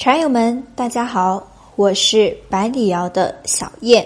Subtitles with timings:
[0.00, 4.02] 茶友们，大家好，我是百里瑶的小燕，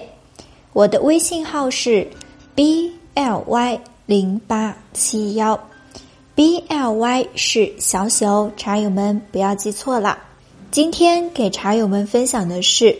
[0.72, 2.04] 我的微信号是
[2.52, 5.56] b l y 零八七幺
[6.34, 10.18] ，b l y 是小写哦，茶友们不要记错了。
[10.72, 12.98] 今天给茶友们分享的是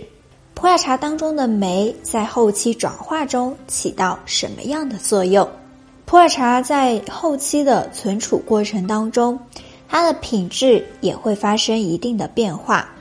[0.55, 5.45] 普洱茶当中的酶在后期转化中起到什么样的作用？
[6.05, 9.37] 普洱茶在后期的存储过程当中。
[9.97, 12.93] 它的品质也会发生一定的变化，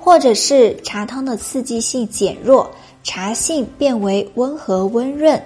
[0.00, 2.68] 或者是茶汤的刺激性减弱，
[3.04, 5.40] 茶性变为温和温润，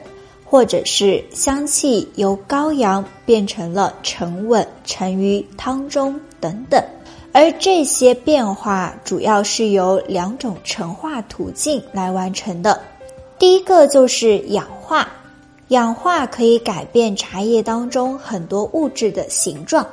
[0.46, 6.82] 或者是香气由高扬变成了沉稳沉于汤中等等。
[7.32, 12.80] 而这些变化主要是由两种陈化途径来完成的。
[13.38, 15.06] 第一个就是氧化，
[15.68, 19.86] 氧化可以改变茶叶当中很多物质的形状。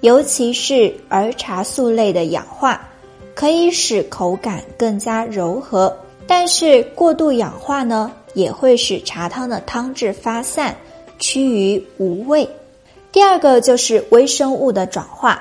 [0.00, 2.80] 尤其是儿茶素类的氧化，
[3.34, 5.94] 可以使口感更加柔和。
[6.26, 10.76] 但是过度氧化呢，也会使茶汤的汤质发散，
[11.18, 12.48] 趋于无味。
[13.12, 15.40] 第二个就是微生物的转化。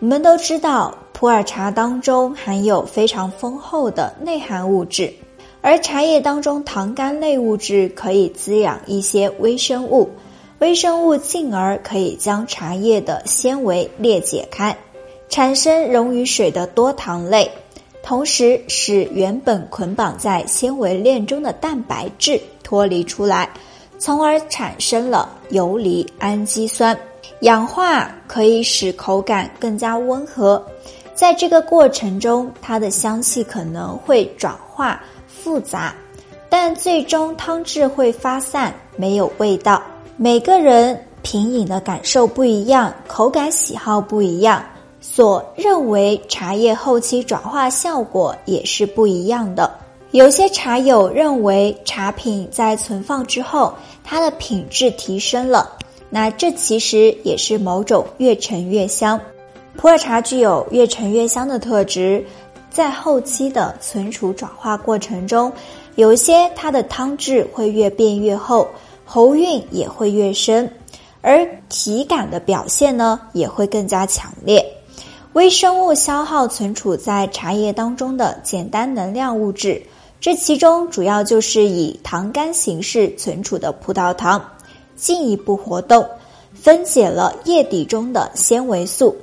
[0.00, 5.12] 我们都知道，普洱茶当中含有非常丰厚的内含物质，
[5.60, 10.10] 而茶叶当中糖苷类物质可以滋养一些微生物。
[10.64, 14.74] 微生物进而可以将茶叶的纤维裂解开，
[15.28, 17.50] 产生溶于水的多糖类，
[18.02, 23.46] 同时使原本捆绑在纤维链中的蛋白质脱离出来，
[23.98, 26.98] 从而产生了游离氨基酸。
[27.40, 30.64] 氧化可以使口感更加温和，
[31.14, 34.98] 在这个过程中，它的香气可能会转化
[35.28, 35.94] 复杂，
[36.48, 39.82] 但最终汤质会发散，没有味道。
[40.16, 44.64] 每个人品饮的感受不一样，口感喜好不一样，
[45.00, 49.68] 所认为茶叶后期转化效果也是不一样的。
[50.12, 55.68] 有些茶友认为茶品在存放之后，它的品质提升了，
[56.08, 59.20] 那这其实也是某种越陈越香。
[59.76, 62.24] 普洱茶具有越陈越香的特质，
[62.70, 65.52] 在后期的存储转化过程中，
[65.96, 68.68] 有些它的汤质会越变越厚。
[69.04, 70.70] 喉韵也会越深，
[71.20, 74.64] 而体感的表现呢也会更加强烈。
[75.34, 79.82] 微生物消耗存储在茶叶当中的简单能量物质，
[80.20, 84.42] 这其中主要就是以糖苷形式存储的葡萄糖，
[84.96, 86.06] 进一步活动，
[86.52, 89.16] 分解了叶底中的纤维素，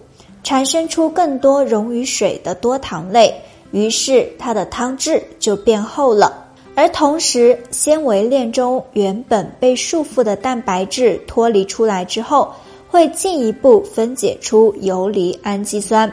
[0.44, 3.34] 产生出更多溶于水的多糖类，
[3.72, 6.41] 于是它的汤质就变厚了。
[6.74, 12.52] 而同时，纤维链中原本被束缚的蛋白质脱离出来之后，
[12.90, 16.12] 会进一步分解出游离氨基酸，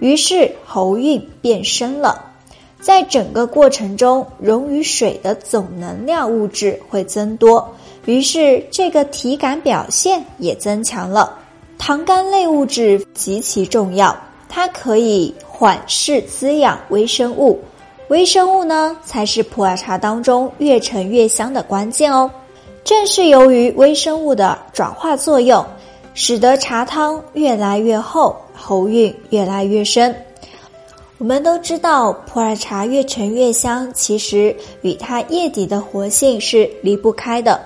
[0.00, 2.26] 于是喉韵变深了。
[2.80, 7.72] 在整个过程中，溶于水的总能量物质会增多，
[8.06, 11.38] 于是这个体感表现也增强了。
[11.78, 14.14] 糖苷类物质极其重要，
[14.48, 17.58] 它可以缓释滋养微生物。
[18.10, 22.28] 微生物呢，才是普洱茶当中越陈越香的关键哦。
[22.82, 25.64] 正是由于微生物的转化作用，
[26.12, 30.12] 使得茶汤越来越厚，喉韵越来越深。
[31.18, 37.60] 我们都知道，普洱茶越陈越香，其实与它叶底的活性是离不开的，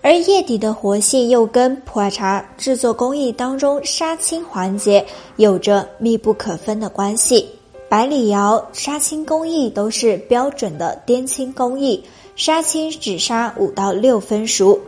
[0.00, 5.04] 而叶底的活性又跟普洱茶制作工艺当中杀青环节
[5.36, 7.46] 有着密不可分的关系。
[7.92, 12.02] 百里窑杀青工艺都是标准的滇青工艺，
[12.36, 14.80] 杀青只杀五到六分熟，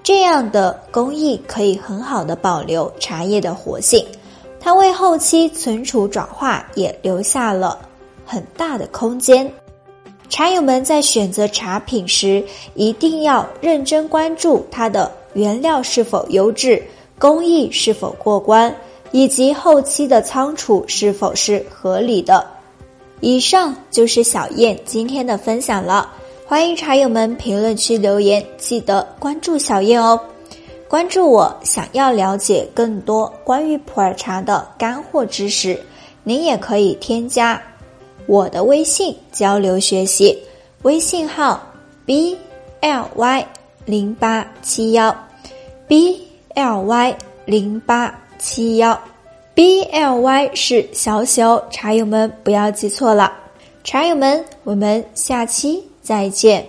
[0.00, 4.06] 这样的工艺可以很好的保留茶叶的活性，
[4.60, 7.80] 它为后期存储转化也留下了
[8.24, 9.52] 很大的空间。
[10.28, 12.44] 茶友们在选择茶品时，
[12.76, 16.80] 一定要认真关注它的原料是否优质，
[17.18, 18.72] 工艺是否过关。
[19.12, 22.44] 以及后期的仓储是否是合理的？
[23.20, 26.10] 以上就是小燕今天的分享了。
[26.46, 30.18] 欢迎茶友们评论区留言，记得关注小燕哦。
[30.88, 35.78] 关注我，想要了解更多关于普洱茶的干货知识，
[36.24, 37.60] 您也可以添加
[38.26, 40.36] 我的微信交流学习，
[40.82, 41.62] 微信号
[42.04, 42.36] b
[42.80, 43.46] l y
[43.84, 45.14] 零八七幺
[45.86, 46.20] b
[46.54, 48.21] l y 零八。
[48.42, 49.00] 七幺
[49.54, 53.32] ，B L Y 是小小茶友们不要记错了，
[53.84, 56.66] 茶友们，我们下期再见。